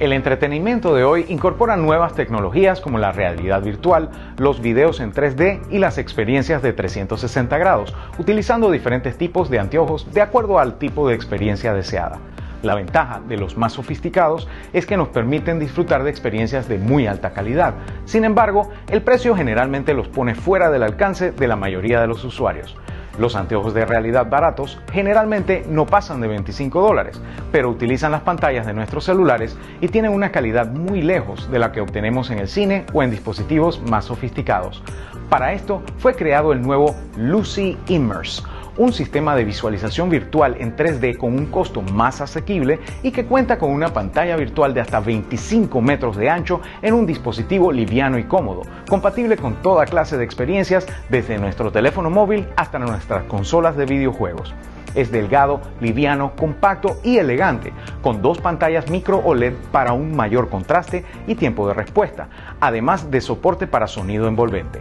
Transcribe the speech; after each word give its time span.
El 0.00 0.14
entretenimiento 0.14 0.94
de 0.94 1.04
hoy 1.04 1.26
incorpora 1.28 1.76
nuevas 1.76 2.14
tecnologías 2.14 2.80
como 2.80 2.96
la 2.96 3.12
realidad 3.12 3.60
virtual, 3.60 4.08
los 4.38 4.62
videos 4.62 4.98
en 4.98 5.12
3D 5.12 5.60
y 5.70 5.76
las 5.76 5.98
experiencias 5.98 6.62
de 6.62 6.72
360 6.72 7.58
grados, 7.58 7.94
utilizando 8.16 8.70
diferentes 8.70 9.18
tipos 9.18 9.50
de 9.50 9.58
anteojos 9.58 10.10
de 10.14 10.22
acuerdo 10.22 10.58
al 10.58 10.78
tipo 10.78 11.06
de 11.06 11.14
experiencia 11.14 11.74
deseada. 11.74 12.18
La 12.62 12.76
ventaja 12.76 13.20
de 13.28 13.36
los 13.36 13.58
más 13.58 13.74
sofisticados 13.74 14.48
es 14.72 14.86
que 14.86 14.96
nos 14.96 15.08
permiten 15.08 15.58
disfrutar 15.58 16.02
de 16.02 16.08
experiencias 16.08 16.66
de 16.66 16.78
muy 16.78 17.06
alta 17.06 17.34
calidad. 17.34 17.74
Sin 18.06 18.24
embargo, 18.24 18.70
el 18.88 19.02
precio 19.02 19.36
generalmente 19.36 19.92
los 19.92 20.08
pone 20.08 20.34
fuera 20.34 20.70
del 20.70 20.82
alcance 20.82 21.30
de 21.30 21.46
la 21.46 21.56
mayoría 21.56 22.00
de 22.00 22.06
los 22.06 22.24
usuarios. 22.24 22.74
Los 23.18 23.36
anteojos 23.36 23.74
de 23.74 23.84
realidad 23.84 24.28
baratos 24.30 24.80
generalmente 24.92 25.64
no 25.68 25.86
pasan 25.86 26.20
de 26.20 26.28
25 26.28 26.80
dólares, 26.80 27.20
pero 27.52 27.68
utilizan 27.68 28.12
las 28.12 28.22
pantallas 28.22 28.66
de 28.66 28.72
nuestros 28.72 29.04
celulares 29.04 29.56
y 29.80 29.88
tienen 29.88 30.12
una 30.12 30.32
calidad 30.32 30.68
muy 30.70 31.02
lejos 31.02 31.50
de 31.50 31.58
la 31.58 31.72
que 31.72 31.80
obtenemos 31.80 32.30
en 32.30 32.38
el 32.38 32.48
cine 32.48 32.86
o 32.92 33.02
en 33.02 33.10
dispositivos 33.10 33.82
más 33.82 34.06
sofisticados. 34.06 34.82
Para 35.28 35.52
esto 35.52 35.82
fue 35.98 36.14
creado 36.14 36.52
el 36.52 36.62
nuevo 36.62 36.96
Lucy 37.16 37.76
Immerse 37.88 38.42
un 38.80 38.94
sistema 38.94 39.36
de 39.36 39.44
visualización 39.44 40.08
virtual 40.08 40.56
en 40.58 40.74
3D 40.74 41.18
con 41.18 41.34
un 41.34 41.44
costo 41.46 41.82
más 41.82 42.22
asequible 42.22 42.80
y 43.02 43.10
que 43.10 43.26
cuenta 43.26 43.58
con 43.58 43.72
una 43.72 43.92
pantalla 43.92 44.36
virtual 44.36 44.72
de 44.72 44.80
hasta 44.80 45.00
25 45.00 45.82
metros 45.82 46.16
de 46.16 46.30
ancho 46.30 46.62
en 46.80 46.94
un 46.94 47.04
dispositivo 47.04 47.72
liviano 47.72 48.18
y 48.18 48.24
cómodo, 48.24 48.62
compatible 48.88 49.36
con 49.36 49.56
toda 49.56 49.84
clase 49.84 50.16
de 50.16 50.24
experiencias 50.24 50.86
desde 51.10 51.36
nuestro 51.36 51.70
teléfono 51.70 52.08
móvil 52.08 52.48
hasta 52.56 52.78
nuestras 52.78 53.24
consolas 53.24 53.76
de 53.76 53.84
videojuegos. 53.84 54.54
Es 54.94 55.12
delgado, 55.12 55.60
liviano, 55.82 56.32
compacto 56.34 56.96
y 57.04 57.18
elegante, 57.18 57.74
con 58.00 58.22
dos 58.22 58.40
pantallas 58.40 58.88
micro 58.88 59.18
OLED 59.18 59.52
para 59.70 59.92
un 59.92 60.16
mayor 60.16 60.48
contraste 60.48 61.04
y 61.26 61.34
tiempo 61.34 61.68
de 61.68 61.74
respuesta, 61.74 62.28
además 62.60 63.10
de 63.10 63.20
soporte 63.20 63.66
para 63.66 63.86
sonido 63.86 64.26
envolvente. 64.26 64.80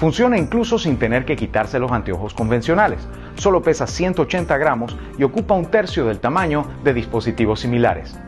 Funciona 0.00 0.38
incluso 0.38 0.78
sin 0.78 0.96
tener 0.96 1.26
que 1.26 1.36
quitarse 1.36 1.78
los 1.78 1.92
anteojos 1.92 2.32
convencionales. 2.32 3.06
Solo 3.34 3.60
pesa 3.60 3.86
180 3.86 4.56
gramos 4.56 4.96
y 5.18 5.24
ocupa 5.24 5.52
un 5.52 5.66
tercio 5.66 6.06
del 6.06 6.20
tamaño 6.20 6.64
de 6.82 6.94
dispositivos 6.94 7.60
similares. 7.60 8.18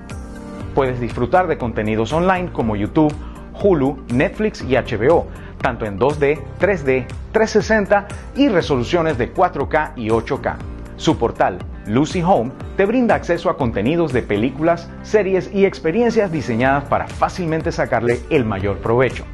Puedes 0.75 1.01
disfrutar 1.01 1.47
de 1.47 1.57
contenidos 1.57 2.13
online 2.13 2.53
como 2.53 2.77
YouTube, 2.77 3.15
Hulu, 3.63 4.05
Netflix 4.13 4.61
y 4.61 4.75
HBO, 4.75 5.29
tanto 5.63 5.87
en 5.87 5.99
2D, 5.99 6.43
3D, 6.61 7.07
360 7.33 8.07
y 8.37 8.51
resoluciones 8.51 9.17
de 9.17 9.33
4K 9.33 9.93
y 9.97 10.11
8K. 10.11 10.57
Su 10.97 11.17
portal, 11.17 11.59
Lucy 11.87 12.21
Home, 12.21 12.53
te 12.77 12.85
brinda 12.85 13.15
acceso 13.15 13.49
a 13.49 13.57
contenidos 13.57 14.13
de 14.13 14.21
películas, 14.21 14.91
series 15.03 15.51
y 15.55 15.65
experiencias 15.65 16.31
diseñadas 16.31 16.85
para 16.85 17.09
fácilmente 17.09 17.73
sacarle 17.73 18.21
el 18.29 18.45
mayor 18.45 18.77
provecho. 18.77 19.25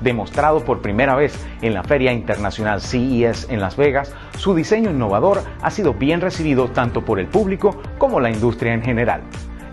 Demostrado 0.00 0.64
por 0.64 0.82
primera 0.82 1.14
vez 1.14 1.38
en 1.62 1.74
la 1.74 1.82
Feria 1.82 2.12
Internacional 2.12 2.80
CES 2.80 3.48
en 3.50 3.60
Las 3.60 3.76
Vegas, 3.76 4.12
su 4.36 4.54
diseño 4.54 4.90
innovador 4.90 5.42
ha 5.62 5.70
sido 5.70 5.94
bien 5.94 6.20
recibido 6.20 6.68
tanto 6.68 7.04
por 7.04 7.18
el 7.18 7.26
público 7.26 7.80
como 7.98 8.20
la 8.20 8.30
industria 8.30 8.74
en 8.74 8.82
general. 8.82 9.22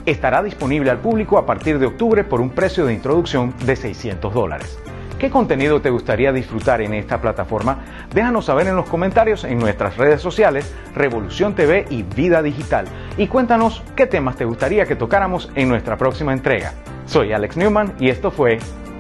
Estará 0.06 0.44
disponible 0.44 0.90
al 0.90 1.00
público 1.00 1.38
a 1.38 1.46
partir 1.46 1.80
de 1.80 1.86
octubre 1.86 2.24
por 2.24 2.42
un 2.42 2.50
precio 2.50 2.86
de 2.86 2.94
introducción 2.94 3.54
de 3.66 3.76
600 3.76 4.34
dólares. 4.34 4.80
¿Qué 5.24 5.30
contenido 5.30 5.80
te 5.80 5.90
gustaría 5.90 6.34
disfrutar 6.34 6.82
en 6.82 6.94
esta 6.94 7.22
plataforma? 7.22 7.78
Déjanos 8.14 8.44
saber 8.44 8.68
en 8.68 8.76
los 8.76 8.90
comentarios 8.90 9.46
en 9.46 9.58
nuestras 9.58 9.96
redes 9.96 10.22
sociales, 10.22 10.76
Revolución 10.94 11.56
TV 11.56 11.86
y 11.90 12.04
Vida 12.04 12.42
Digital. 12.42 12.88
Y 13.18 13.28
cuéntanos 13.28 13.82
qué 13.96 14.06
temas 14.06 14.36
te 14.36 14.44
gustaría 14.44 14.86
que 14.86 14.98
tocáramos 14.98 15.50
en 15.56 15.70
nuestra 15.70 15.98
próxima 15.98 16.34
entrega. 16.34 16.74
Soy 17.06 17.32
Alex 17.32 17.56
Newman 17.56 17.94
y 18.00 18.10
esto 18.10 18.32
fue 18.32 18.58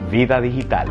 Vida 0.09 0.39
Digital. 0.39 0.87